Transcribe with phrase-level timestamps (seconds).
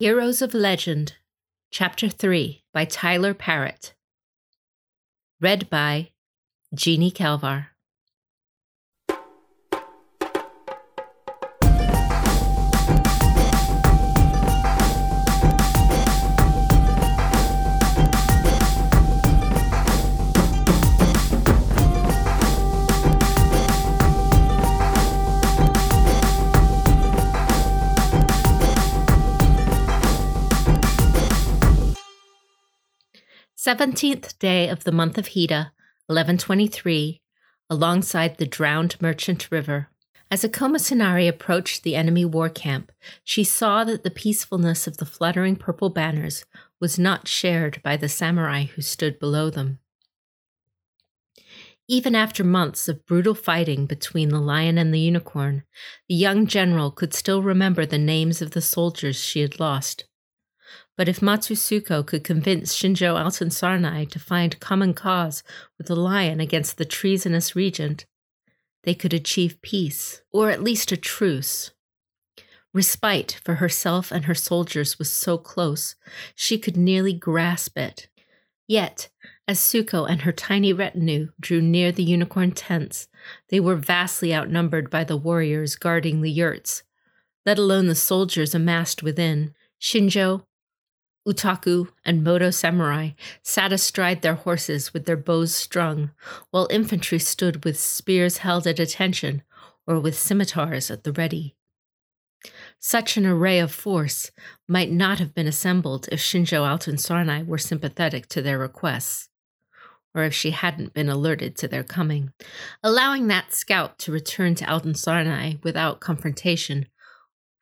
[0.00, 1.14] Heroes of Legend,
[1.72, 3.94] Chapter 3 by Tyler Parrott.
[5.40, 6.10] Read by
[6.72, 7.70] Jeanne Kalvar.
[33.68, 35.72] Seventeenth day of the month of Hida,
[36.06, 37.20] 1123,
[37.68, 39.90] alongside the drowned merchant river.
[40.30, 42.92] As Ikoma Tsanuri approached the enemy war camp,
[43.24, 46.46] she saw that the peacefulness of the fluttering purple banners
[46.80, 49.80] was not shared by the samurai who stood below them.
[51.86, 55.62] Even after months of brutal fighting between the lion and the unicorn,
[56.08, 60.06] the young general could still remember the names of the soldiers she had lost.
[60.98, 65.44] But if Matsu Tsuko could convince Shinjo Altansarnai to find common cause
[65.78, 68.04] with the lion against the treasonous regent,
[68.82, 71.70] they could achieve peace, or at least a truce.
[72.74, 75.94] Respite for herself and her soldiers was so close,
[76.34, 78.08] she could nearly grasp it.
[78.66, 79.08] Yet,
[79.46, 83.06] as Tsuko and her tiny retinue drew near the unicorn tents,
[83.50, 86.82] they were vastly outnumbered by the warriors guarding the yurts,
[87.46, 89.54] let alone the soldiers amassed within.
[89.80, 90.42] Shinjo,
[91.28, 93.10] Utaku and Moto samurai
[93.42, 96.10] sat astride their horses with their bows strung,
[96.50, 99.42] while infantry stood with spears held at attention
[99.86, 101.54] or with scimitars at the ready.
[102.78, 104.30] Such an array of force
[104.66, 109.28] might not have been assembled if Shinjo Altansarnai were sympathetic to their requests,
[110.14, 112.32] or if she hadn't been alerted to their coming.
[112.82, 116.86] Allowing that scout to return to Altansarnai without confrontation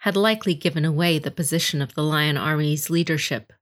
[0.00, 3.52] had likely given away the position of the Lion Army's leadership.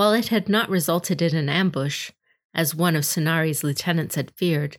[0.00, 2.10] While it had not resulted in an ambush,
[2.54, 4.78] as one of Tsanuri's lieutenants had feared,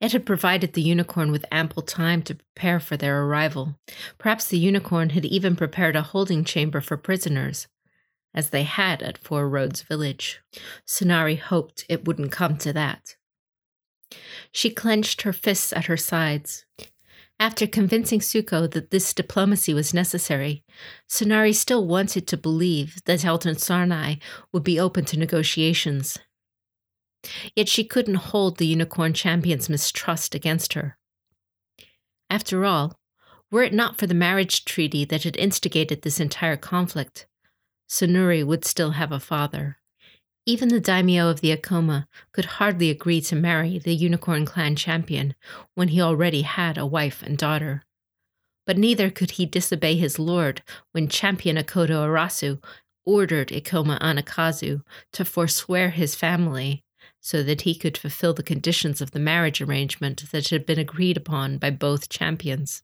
[0.00, 3.74] it had provided the unicorn with ample time to prepare for their arrival.
[4.16, 7.66] Perhaps the unicorn had even prepared a holding chamber for prisoners,
[8.32, 10.40] as they had at Four Roads Village.
[10.86, 13.16] Tsanuri hoped it wouldn't come to that.
[14.52, 16.64] She clenched her fists at her sides.
[17.40, 20.62] After convincing Tsuko that this diplomacy was necessary,
[21.08, 24.20] Tsanuri still wanted to believe that Altansarnai
[24.52, 26.18] would be open to negotiations.
[27.56, 30.98] Yet she couldn't hold the Unicorn Champion's mistrust against her.
[32.28, 33.00] After all,
[33.50, 37.26] were it not for the marriage treaty that had instigated this entire conflict,
[37.88, 39.79] Tsanuri would still have a father.
[40.46, 45.34] Even the daimyo of the Ikoma could hardly agree to marry the Unicorn Clan champion
[45.74, 47.84] when he already had a wife and daughter.
[48.66, 50.62] But neither could he disobey his lord
[50.92, 52.62] when champion Akodo Arasou
[53.04, 56.84] ordered Ikoma Anakazu to forswear his family
[57.20, 61.16] so that he could fulfill the conditions of the marriage arrangement that had been agreed
[61.16, 62.82] upon by both champions.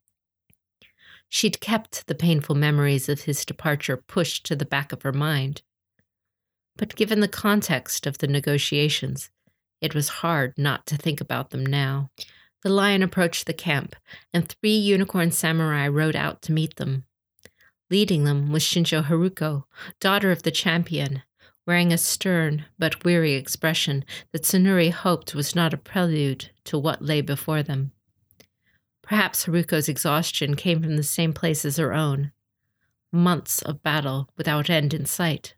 [1.28, 5.62] She'd kept the painful memories of his departure pushed to the back of her mind.
[6.76, 9.30] But given the context of the negotiations,
[9.80, 12.10] it was hard not to think about them now.
[12.62, 13.94] The lion approached the camp,
[14.32, 17.04] and three unicorn samurai rode out to meet them.
[17.90, 19.64] Leading them was Shinjo Haruko,
[20.00, 21.22] daughter of the champion,
[21.66, 27.02] wearing a stern but weary expression that Tsanuri hoped was not a prelude to what
[27.02, 27.92] lay before them.
[29.02, 32.32] Perhaps Haruko's exhaustion came from the same place as her own
[33.12, 35.54] months of battle without end in sight.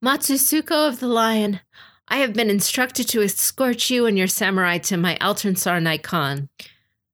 [0.00, 1.60] Matsu Tsuko of the Lion,
[2.08, 6.48] I have been instructed to escort you and your samurai to my Altansarnai Khan.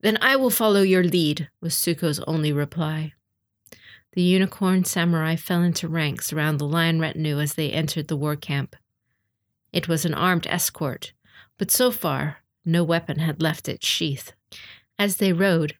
[0.01, 3.13] Then I will follow your lead, was Tsuko's only reply.
[4.13, 8.37] The unicorn samurai fell into ranks around the lion retinue as they entered the war
[8.37, 8.75] camp.
[9.73, 11.13] It was an armed escort,
[11.59, 14.33] but so far no weapon had left its sheath.
[14.99, 15.77] As they rode,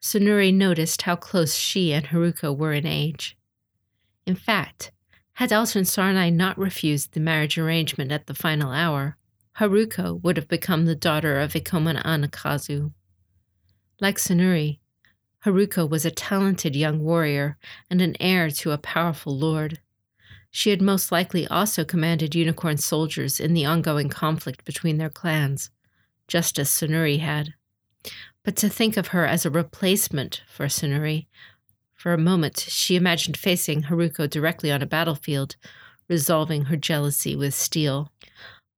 [0.00, 3.36] Tsanuri noticed how close she and Haruko were in age.
[4.24, 4.92] In fact,
[5.40, 9.16] had Altansarnai not refused the marriage arrangement at the final hour,
[9.58, 12.92] Haruko would have become the daughter of Ikoma Anakazu.
[14.02, 14.80] Like Tsanuri,
[15.46, 17.56] Haruko was a talented young warrior
[17.88, 19.80] and an heir to a powerful lord.
[20.50, 25.70] She had most likely also commanded unicorn soldiers in the ongoing conflict between their clans,
[26.28, 27.54] just as Tsanuri had.
[28.44, 31.28] But to think of her as a replacement for Tsanuri
[32.00, 35.56] for a moment, she imagined facing Haruko directly on a battlefield,
[36.08, 38.10] resolving her jealousy with steel.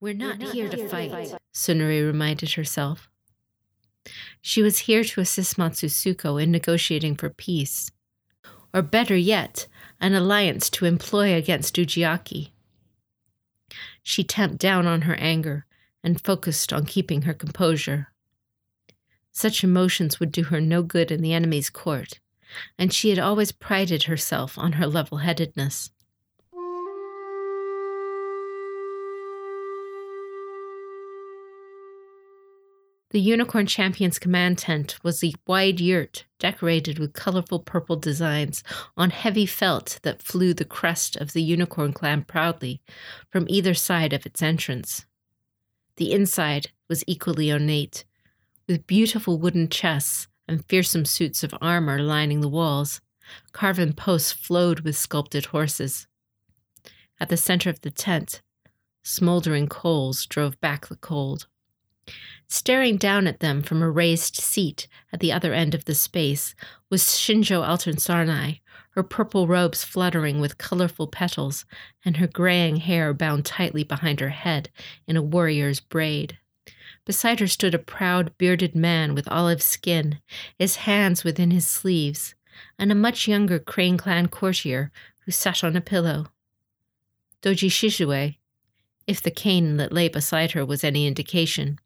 [0.01, 3.09] We're not, We're not here, here, to fight, fight, Tsanuri reminded herself.
[4.41, 7.93] She was here to assist Matsu Tsuko in negotiating for peace.
[8.75, 9.69] Or better yet,
[10.01, 12.51] an alliance to employ against Ujiaki.
[14.03, 15.65] She tamped down on her anger
[16.03, 18.09] and focused on keeping her composure.
[19.31, 22.19] Such emotions would do her no good in the enemy's court,
[22.79, 25.91] and she had always prided herself on her level headedness.
[33.13, 38.65] The Unicorn Champion's command tent was a wide yurt decorated with colorful purple designs
[38.97, 42.81] on heavy felt that flew the crest of the Unicorn clan proudly
[43.29, 45.05] from either side of its entrance.
[45.97, 48.07] The inside was equally ornate,
[48.67, 53.01] with beautiful wooden chests and fearsome suits of armor lining the walls.
[53.53, 56.07] Carven posts flowed with sculpted horses.
[57.19, 58.43] At the center of the tent,
[59.03, 61.47] smoldering coals drove back the cold.
[62.49, 66.55] Staring down at them from a raised seat at the other end of the space
[66.91, 67.99] was Shinjo Altan
[68.91, 71.65] her purple robes fluttering with colorful petals
[72.05, 74.69] and her graying hair bound tightly behind her head
[75.07, 76.39] in a warrior's braid.
[77.05, 80.21] Beside her stood a proud, bearded man with olive skin,
[80.59, 82.35] his hands within his sleeves,
[82.79, 84.93] and a much younger Crane Clan courtier
[85.25, 86.29] who sat on a pillow.
[87.43, 88.37] Doji Shizue,
[89.07, 91.81] if the cane that lay beside her was any indication,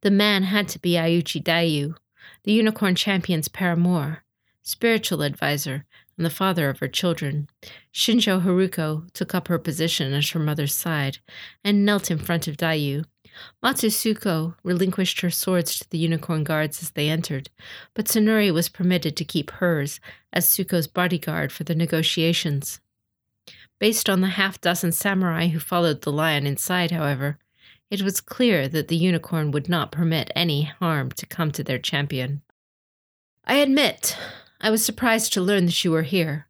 [0.00, 1.94] the man had to be Iuchi Daiyu,
[2.42, 4.24] the unicorn champion's paramour,
[4.62, 5.86] spiritual adviser,
[6.16, 7.48] and the father of her children.
[7.94, 11.18] Shinjo Haruko took up her position at her mother's side
[11.64, 13.04] and knelt in front of Daiyu.
[13.62, 17.50] Matsu Tsuko relinquished her swords to the unicorn guards as they entered,
[17.94, 20.00] but Tsanuri was permitted to keep hers
[20.32, 22.80] as Tsuko's bodyguard for the negotiations.
[23.78, 27.38] Based on the half dozen samurai who followed the lion inside, however,
[27.90, 31.78] it was clear that the unicorn would not permit any harm to come to their
[31.78, 32.42] champion.
[33.44, 34.16] I admit,
[34.60, 36.46] I was surprised to learn that you were here,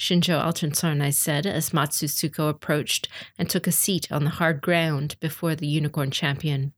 [0.00, 3.06] Shinjo Altansarnai said as Matsu Tsuko approached
[3.38, 6.72] and took a seat on the hard ground before the unicorn champion.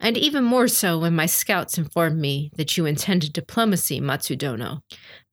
[0.00, 4.82] And even more so when my scouts informed me that you intended diplomacy, Matsudono.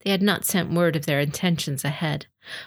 [0.04, 2.26] They had not sent word of their intentions ahead,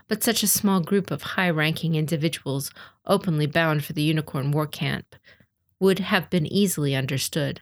[0.10, 2.70] but such a small group of high ranking individuals
[3.06, 5.16] openly bound for the Unicorn War Camp
[5.80, 7.62] would have been easily understood.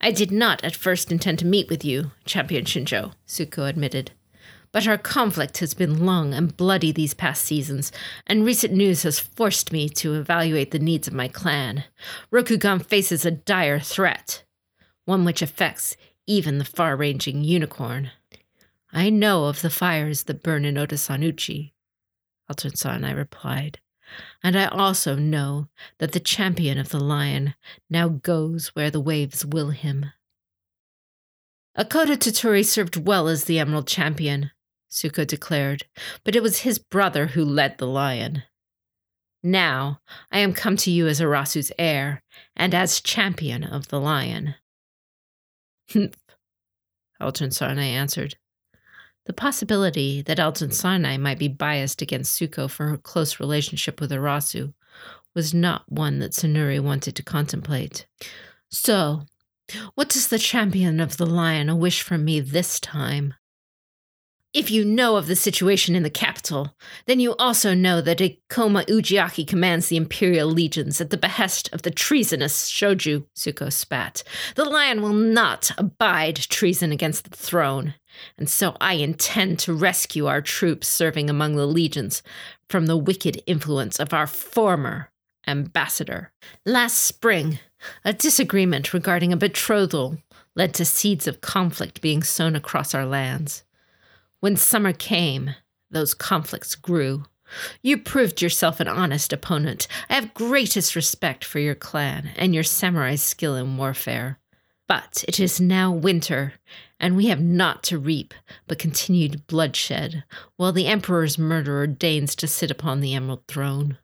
[0.00, 4.10] I did not at first intend to meet with you, Champion Shinjo, Tsuko admitted.
[4.72, 7.90] But our conflict has been long and bloody these past seasons,
[8.26, 11.84] and recent news has forced me to evaluate the needs of my clan.
[12.30, 14.44] Rokugan faces a dire threat,
[15.06, 15.96] one which affects
[16.26, 18.12] even the far ranging unicorn.
[18.92, 21.74] I know of the fires that burn in Otosan Uchi,
[22.48, 23.80] Altansan replied,
[24.42, 25.68] and I also know
[25.98, 27.54] that the champion of the lion
[27.88, 30.06] now goes where the waves will him.
[31.76, 34.50] Akodo Toturi served well as the Emerald Champion,
[34.90, 35.84] Tsuko declared,
[36.24, 38.42] but it was his brother who led the lion.
[39.42, 40.00] Now
[40.30, 42.22] I am come to you as Arasou's heir
[42.56, 44.56] and as champion of the lion.
[45.92, 46.16] Humph,
[47.20, 48.36] Altansarnai answered.
[49.26, 54.74] The possibility that Altansarnai might be biased against Tsuko for her close relationship with Arasou
[55.34, 58.06] was not one that Tsanuri wanted to contemplate.
[58.70, 59.22] So,
[59.94, 63.34] what does the champion of the lion wish from me this time?
[64.52, 66.74] If you know of the situation in the capital,
[67.06, 71.82] then you also know that Ikoma Ujiaki commands the Imperial legions at the behest of
[71.82, 74.24] the treasonous Shoju, Tsuko spat.
[74.56, 77.94] The lion will not abide treason against the throne,
[78.36, 82.20] and so I intend to rescue our troops serving among the legions
[82.68, 85.12] from the wicked influence of our former
[85.46, 86.32] ambassador.
[86.66, 87.60] Last spring,
[88.04, 90.18] a disagreement regarding a betrothal
[90.56, 93.62] led to seeds of conflict being sown across our lands.
[94.40, 95.54] When summer came,
[95.90, 97.24] those conflicts grew.
[97.82, 99.86] You proved yourself an honest opponent.
[100.08, 104.38] I have greatest respect for your clan and your samurai's skill in warfare.
[104.88, 106.54] But it is now winter,
[106.98, 108.32] and we have naught to reap
[108.66, 110.24] but continued bloodshed,
[110.56, 113.98] while the Emperor's murderer deigns to sit upon the Emerald Throne.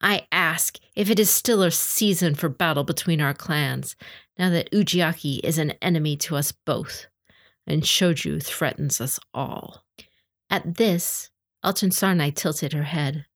[0.00, 3.96] I ask if it is still a season for battle between our clans,
[4.38, 7.06] now that Ujiaki is an enemy to us both
[7.66, 9.84] and Shoju threatens us all.
[10.48, 11.30] At this,
[11.64, 13.26] Altansarnai tilted her head.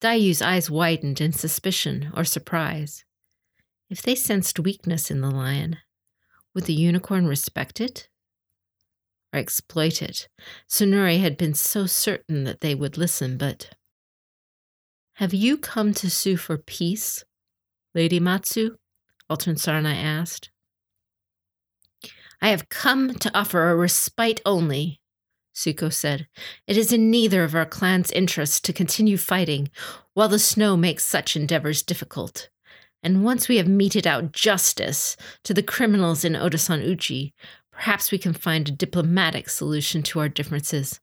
[0.00, 3.04] Daiyu's eyes widened in suspicion or surprise.
[3.90, 5.78] If they sensed weakness in the lion,
[6.54, 8.08] would the unicorn respect it?
[9.32, 10.28] Or exploit it?
[10.68, 13.74] Tsanuri had been so certain that they would listen, but.
[15.14, 17.24] Have you come to sue for peace,
[17.94, 18.76] Lady Matsu?
[19.28, 20.50] Sarnai asked.
[22.42, 25.00] I have come to offer a respite only,
[25.54, 26.26] Tsuko said.
[26.66, 29.70] It is in neither of our clan's interests to continue fighting
[30.14, 32.48] while the snow makes such endeavors difficult.
[33.02, 37.34] And once we have meted out justice to the criminals in Otosan Uchi,
[37.72, 41.00] perhaps we can find a diplomatic solution to our differences.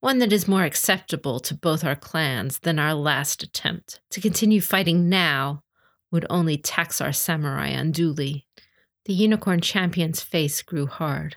[0.00, 4.00] One that is more acceptable to both our clans than our last attempt.
[4.10, 5.62] To continue fighting now
[6.10, 8.45] would only tax our samurai unduly.
[9.06, 11.36] The unicorn champion's face grew hard.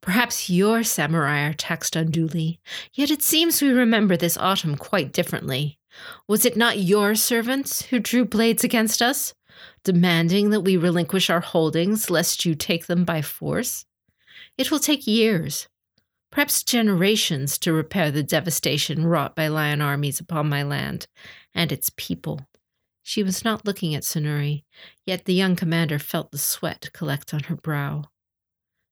[0.00, 2.58] Perhaps your samurai are taxed unduly,
[2.94, 5.78] yet it seems we remember this autumn quite differently.
[6.26, 9.34] Was it not your servants who drew blades against us,
[9.84, 13.84] demanding that we relinquish our holdings lest you take them by force?
[14.56, 15.68] It will take years,
[16.30, 21.08] perhaps generations, to repair the devastation wrought by lion armies upon my land
[21.54, 22.48] and its people.
[23.08, 24.64] She was not looking at Tsanuri,
[25.06, 28.04] yet the young commander felt the sweat collect on her brow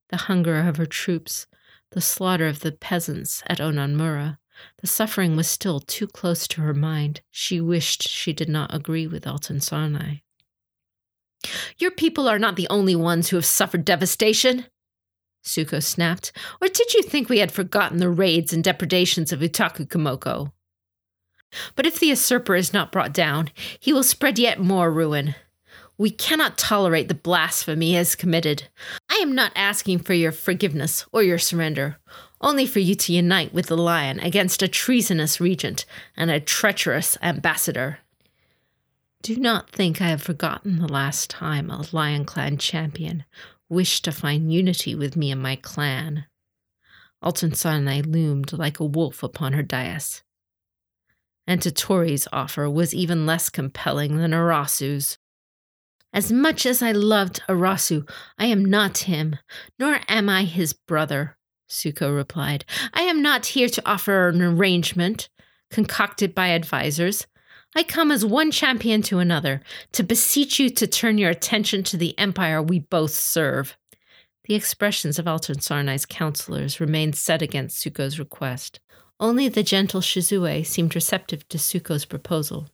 [0.09, 1.47] the hunger of her troops,
[1.91, 4.39] the slaughter of the peasants at Ononmura.
[4.79, 7.21] The suffering was still too close to her mind.
[7.31, 10.23] She wished she did not agree with Altansarnai.
[11.77, 14.65] Your people are not the only ones who have suffered devastation,
[15.45, 16.33] Tsuko snapped.
[16.63, 20.53] Or did you think we had forgotten the raids and depredations of Utaku Komoko?
[21.75, 25.35] But if the usurper is not brought down, he will spread yet more ruin.
[25.99, 28.65] We cannot tolerate the blasphemy he has committed.
[29.09, 31.97] I am not asking for your forgiveness or your surrender,
[32.41, 35.87] only for you to unite with the lion against a treasonous regent
[36.17, 38.00] and a treacherous ambassador.
[39.23, 43.25] Do not think I have forgotten the last time a Lion Clan champion
[43.69, 46.26] wished to find unity with me and my clan.
[47.25, 50.23] Altansarnai loomed like a wolf upon her dais.
[51.47, 55.19] And Toturi's offer was even less compelling than Arasou's.
[56.12, 59.37] As much as I loved Arasou, I am not him,
[59.79, 61.37] nor am I his brother,
[61.69, 62.65] Tsuko replied.
[62.95, 65.29] I am not here to offer an arrangement
[65.71, 67.26] concocted by advisers.
[67.75, 69.61] I come as one champion to another,
[69.93, 73.76] to beseech you to turn your attention to the empire we both serve.
[74.45, 78.81] The expressions of Altansarnai's counselors remained set against Tsuko's request.
[79.19, 82.69] Only the gentle Shizue seemed receptive to Tsuko's proposal.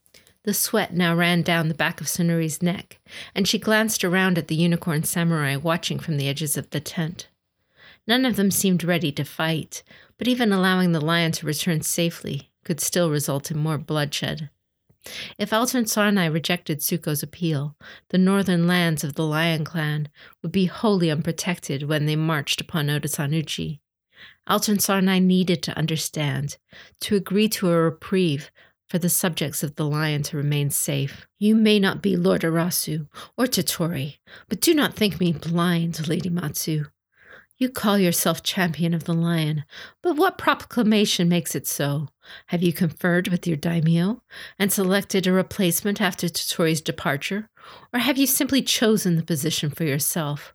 [0.44, 2.98] The sweat now ran down the back of Tsanuri's neck,
[3.32, 7.28] and she glanced around at the unicorn samurai watching from the edges of the tent.
[8.08, 9.84] None of them seemed ready to fight,
[10.18, 14.50] but even allowing the lion to return safely could still result in more bloodshed.
[15.38, 17.76] If Altansarnai rejected Tsuko's appeal,
[18.08, 20.08] the northern lands of the Lion clan
[20.42, 23.81] would be wholly unprotected when they marched upon Otosan Uchi.
[24.48, 26.56] Altansarnai needed to understand.
[27.00, 28.50] To agree to a reprieve
[28.88, 31.26] for the subjects of the lion to remain safe.
[31.38, 36.28] You may not be Lord Arasou or Toturi, but do not think me blind, Lady
[36.28, 36.84] Matsu.
[37.56, 39.64] You call yourself champion of the lion,
[40.02, 42.08] but what proclamation makes it so?
[42.48, 44.20] Have you conferred with your daimyo
[44.58, 47.48] and selected a replacement after Toturi's departure,
[47.94, 50.54] or have you simply chosen the position for yourself?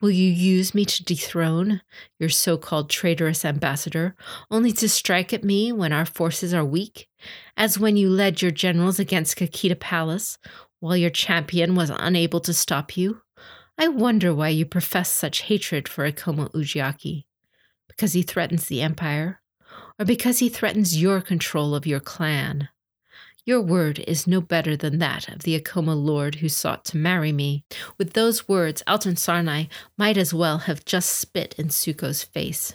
[0.00, 1.80] Will you use me to dethrone
[2.18, 4.14] your so called traitorous ambassador,
[4.50, 7.08] only to strike at me when our forces are weak,
[7.56, 10.36] as when you led your generals against Kakita Palace
[10.80, 13.22] while your champion was unable to stop you?
[13.78, 17.24] I wonder why you profess such hatred for Ikoma Ujiaki.
[17.88, 19.40] Because he threatens the empire?
[19.98, 22.68] Or because he threatens your control of your clan?
[23.46, 27.30] Your word is no better than that of the Ikoma lord who sought to marry
[27.30, 27.64] me.
[27.96, 32.74] With those words, Altansarnai might as well have just spit in Tsuko's face.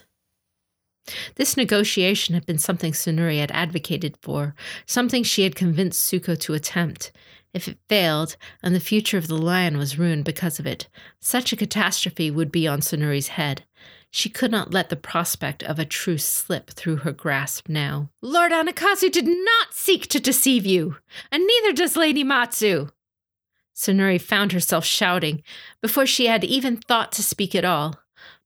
[1.34, 4.54] This negotiation had been something Tsanuri had advocated for,
[4.86, 7.12] something she had convinced Tsuko to attempt.
[7.52, 10.88] If it failed, and the future of the lion was ruined because of it,
[11.20, 13.64] such a catastrophe would be on Tsanuri's head.
[14.14, 18.10] She could not let the prospect of a truce slip through her grasp now.
[18.20, 20.98] Lord Anakazu did not seek to deceive you,
[21.30, 22.88] and neither does Lady Matsu.
[23.74, 25.42] Tsanuri found herself shouting
[25.80, 28.00] before she had even thought to speak at all.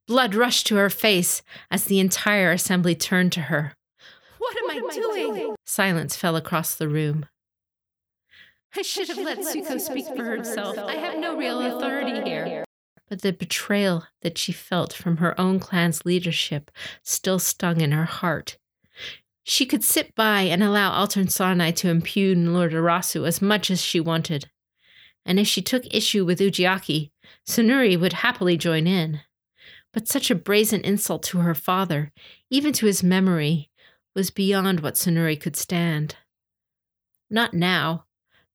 [0.06, 3.74] Blood rushed to her face as the entire assembly turned to her.
[4.38, 5.32] What am, what I, am doing?
[5.32, 5.56] I doing?
[5.64, 7.26] Silence fell across the room.
[8.76, 10.78] I should have let Tsuko speak for herself.
[10.78, 12.65] I have no real authority here
[13.08, 16.70] but the betrayal that she felt from her own clan's leadership
[17.02, 18.58] still stung in her heart.
[19.44, 24.00] She could sit by and allow Altansarnai to impugn Lord Arasou as much as she
[24.00, 24.50] wanted.
[25.24, 27.10] And if she took issue with Ujiaki,
[27.46, 29.20] Tsanuri would happily join in.
[29.92, 32.12] But such a brazen insult to her father,
[32.50, 33.70] even to his memory,
[34.14, 36.16] was beyond what Tsanuri could stand.
[37.30, 38.05] Not now,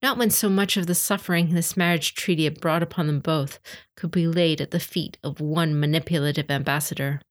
[0.01, 3.59] not when so much of the suffering this marriage treaty had brought upon them both
[3.95, 7.21] could be laid at the feet of one manipulative ambassador.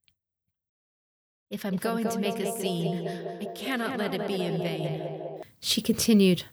[1.50, 3.08] If I'm, if going, I'm going, to make, a, scene,
[3.40, 5.42] I cannot, let it be in vain.
[5.60, 6.44] She continued,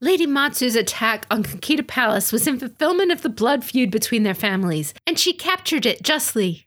[0.00, 4.34] Lady Matsu's attack on Kakita Palace was in fulfillment of the blood feud between their
[4.34, 6.66] families, and she captured it justly.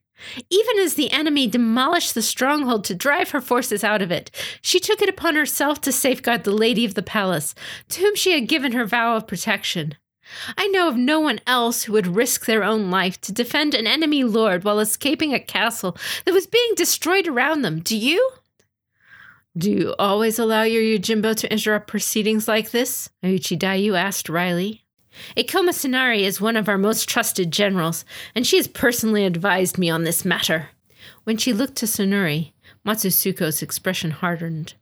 [0.49, 4.31] Even as the enemy demolished the stronghold to drive her forces out of it,
[4.61, 7.53] she took it upon herself to safeguard the lady of the palace,
[7.89, 9.95] to whom she had given her vow of protection.
[10.57, 13.87] I know of no one else who would risk their own life to defend an
[13.87, 17.79] enemy lord while escaping a castle that was being destroyed around them.
[17.79, 18.31] Do you?
[19.57, 23.09] Do you always allow your Yojimbo to interrupt proceedings like this?
[23.23, 24.84] Iuchi Daiyu asked Riley.
[25.35, 29.89] Ikoma Tsanuri is one of our most trusted generals, and she has personally advised me
[29.89, 30.69] on this matter.
[31.23, 32.53] When she looked to Tsanuri,
[32.85, 34.75] Matsusuko's expression hardened.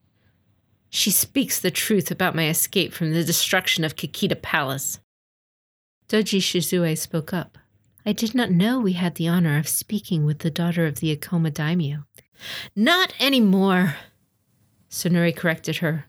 [0.90, 5.00] She speaks the truth about my escape from the destruction of Kakita Palace.
[6.08, 7.58] Doji Shizue spoke up.
[8.06, 11.16] I did not know we had the honor of speaking with the daughter of the
[11.16, 12.04] Ikoma daimyo.
[12.76, 13.96] Not anymore,
[14.90, 16.06] Tsanuri corrected her.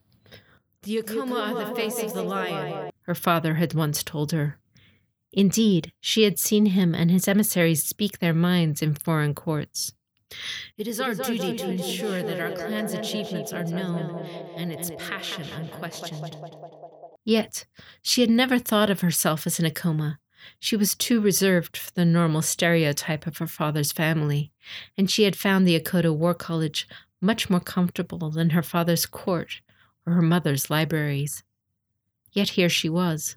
[0.85, 4.59] The Ikoma are the face of the lion, her father had once told her.
[5.33, 9.95] Indeed, she had seen him and his emissaries speak their minds in foreign courts.
[10.77, 14.27] It is our duty to ensure that our clan's achievements are known
[14.57, 16.37] and its passion unquestioned.
[17.25, 17.65] Yet,
[18.03, 20.19] she had never thought of herself as an Ikoma.
[20.61, 24.53] She was too reserved for the normal stereotype of her father's family,
[24.99, 26.87] and she had found the Akodo War College
[27.23, 29.63] much more comfortable than her father's court
[30.07, 31.43] or her mother's libraries.
[32.33, 33.37] Yet here she was,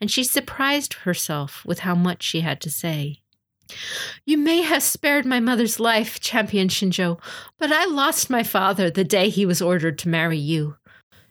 [0.00, 3.22] and she surprised herself with how much she had to say.
[4.24, 7.18] You may have spared my mother's life, Champion Shinjo,
[7.58, 10.76] but I lost my father the day he was ordered to marry you.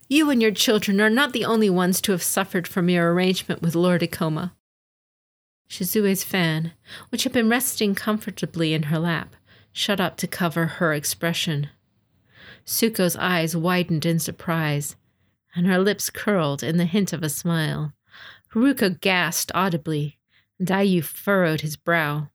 [0.10, 3.62] You and your children are not the only ones to have suffered from your arrangement
[3.62, 4.52] with Lord Ikoma.
[5.70, 6.74] Shizue's fan,
[7.10, 9.36] which had been resting comfortably in her lap,
[9.72, 11.70] shut up to cover her expression.
[12.66, 14.96] Tsuko's eyes widened in surprise,
[15.56, 17.94] and her lips curled in the hint of a smile.
[18.54, 20.18] Haruko gasped audibly,
[20.58, 22.30] and Daiyu furrowed his brow.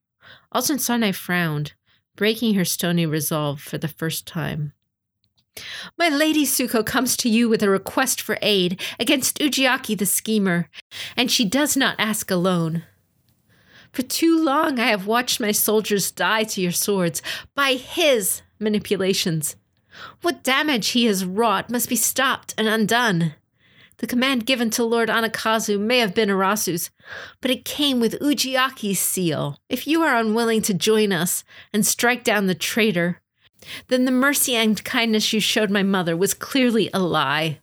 [0.54, 1.72] Altansarnai frowned,
[2.16, 4.72] breaking her stony resolve for the first time.
[5.98, 10.68] My Lady Tsuko comes to you with a request for aid against Ujiaki the schemer,
[11.16, 12.84] and she does not ask alone.
[13.92, 17.20] For too long I have watched my soldiers die to your swords
[17.56, 19.56] by his manipulations.
[20.22, 23.34] What damage he has wrought must be stopped and undone.
[24.00, 26.88] The command given to Lord Anakazu may have been Arasou's,
[27.42, 29.58] but it came with Ujiaki's seal.
[29.68, 33.20] If you are unwilling to join us and strike down the traitor,
[33.88, 37.60] then the mercy and kindness you showed my mother was clearly a lie.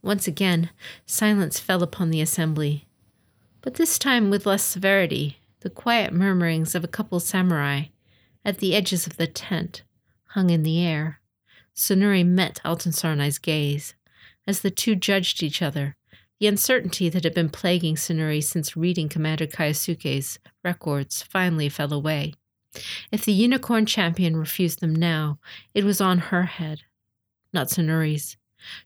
[0.00, 0.70] Once again,
[1.04, 2.86] silence fell upon the assembly,
[3.60, 7.82] but this time with less severity, the quiet murmurings of a couple samurai
[8.46, 9.82] at the edges of the tent
[10.38, 11.20] hung in the air.
[11.74, 13.96] Tsanuri met Altansarnai's gaze.
[14.46, 15.96] As the two judged each other,
[16.38, 22.34] the uncertainty that had been plaguing Tsanuri since reading Commander Kaisuke's records finally fell away.
[23.10, 25.40] If the unicorn champion refused them now,
[25.74, 26.82] it was on her head,
[27.52, 28.36] not Tsanuri's.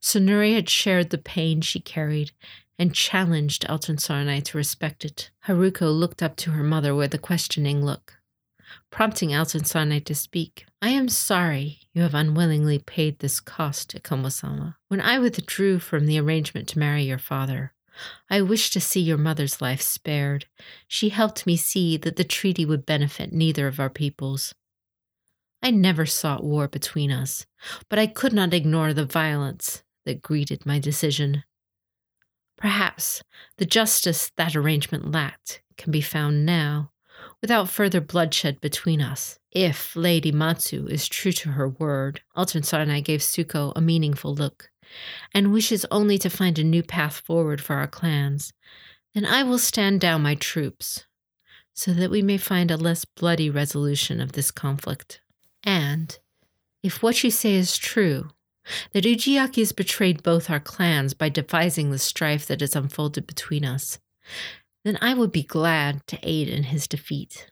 [0.01, 2.31] Tsanuri had shared the pain she carried
[2.79, 5.31] and challenged Altansarnai to respect it.
[5.47, 8.22] Haruko looked up to her mother with a questioning look
[8.91, 10.67] prompting Alton to speak.
[10.81, 14.77] I am sorry you have unwillingly paid this cost, Ikoma-sama.
[14.89, 17.73] When I withdrew from the arrangement to marry your father,
[18.31, 20.47] I wished to see your mother's life spared.
[20.89, 24.55] She helped me see that the treaty would benefit neither of our peoples.
[25.63, 27.47] I never sought war between us,
[27.89, 31.45] but I could not ignore the violence that greeted my decision.
[32.57, 33.23] Perhaps
[33.59, 36.92] the justice that arrangement lacked can be found now
[37.43, 39.39] without further bloodshed between us.
[39.51, 44.71] If Lady Matsu is true to her word, Altansarnai gave Tsuko a meaningful look,
[45.35, 48.53] and wishes only to find a new path forward for our clans,
[49.15, 51.05] then I will stand down my troops,
[51.75, 55.21] so that we may find a less bloody resolution of this conflict.
[55.65, 56.19] And,
[56.83, 58.31] if what you say is true,
[58.93, 63.65] that Ujiaki has betrayed both our clans by devising the strife that has unfolded between
[63.65, 63.99] us,
[64.85, 67.51] then I would be glad to aid in his defeat.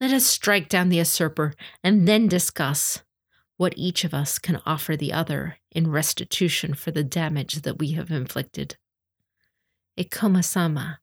[0.00, 3.02] Let us strike down the usurper and then discuss
[3.56, 7.92] what each of us can offer the other in restitution for the damage that we
[7.92, 8.76] have inflicted.
[9.98, 11.00] Ikoma sama,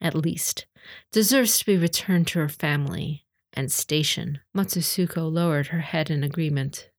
[0.00, 0.66] at least,
[1.12, 4.40] deserves to be returned to her family and station.
[4.54, 6.90] Matsu Tsuko lowered her head in agreement.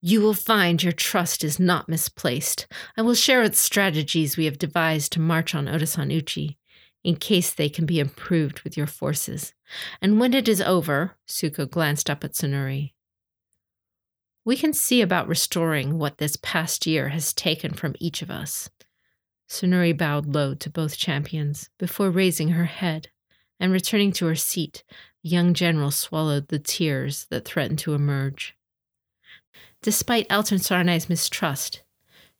[0.00, 2.66] You will find your trust is not misplaced.
[2.96, 6.58] I will share its strategies we have devised to march on Otosan Uchi
[7.04, 9.54] in case they can be improved with your forces.
[10.00, 12.92] And when it is over, Tsuko glanced up at Tsanuri.
[14.44, 18.70] We can see about restoring what this past year has taken from each of us.
[19.48, 23.08] Tsanuri bowed low to both champions before raising her head
[23.60, 24.82] and returning to her seat.
[25.22, 28.56] The young general swallowed the tears that threatened to emerge.
[29.82, 31.82] Despite Altansarnai's mistrust,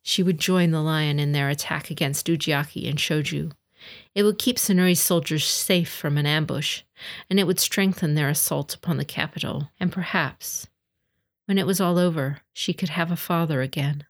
[0.03, 3.53] she would join the lion in their attack against Ujiaki and Shoju.
[4.15, 6.83] It would keep Tsanuri's soldiers safe from an ambush,
[7.29, 10.69] and it would strengthen their assault upon the capital, and perhaps
[11.47, 14.05] when it was all over, she could have a father again.